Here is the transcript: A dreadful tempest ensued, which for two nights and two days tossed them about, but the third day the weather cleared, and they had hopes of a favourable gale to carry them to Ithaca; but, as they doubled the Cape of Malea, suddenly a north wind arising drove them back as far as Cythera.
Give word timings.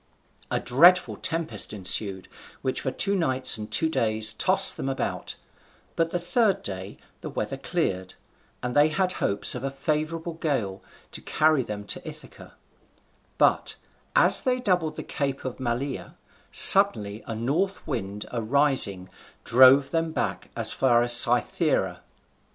A 0.49 0.59
dreadful 0.59 1.15
tempest 1.15 1.73
ensued, 1.73 2.27
which 2.63 2.81
for 2.81 2.89
two 2.89 3.13
nights 3.15 3.59
and 3.59 3.69
two 3.69 3.87
days 3.87 4.33
tossed 4.33 4.75
them 4.75 4.89
about, 4.89 5.35
but 5.95 6.09
the 6.09 6.17
third 6.17 6.63
day 6.63 6.97
the 7.19 7.29
weather 7.29 7.55
cleared, 7.55 8.15
and 8.63 8.75
they 8.75 8.87
had 8.87 9.11
hopes 9.11 9.53
of 9.53 9.63
a 9.63 9.69
favourable 9.69 10.33
gale 10.33 10.81
to 11.11 11.21
carry 11.21 11.61
them 11.61 11.83
to 11.85 12.01
Ithaca; 12.07 12.55
but, 13.37 13.75
as 14.15 14.41
they 14.41 14.59
doubled 14.59 14.95
the 14.95 15.03
Cape 15.03 15.45
of 15.45 15.59
Malea, 15.59 16.15
suddenly 16.51 17.23
a 17.27 17.35
north 17.35 17.85
wind 17.85 18.25
arising 18.33 19.07
drove 19.43 19.91
them 19.91 20.11
back 20.13 20.49
as 20.55 20.73
far 20.73 21.03
as 21.03 21.13
Cythera. 21.13 22.01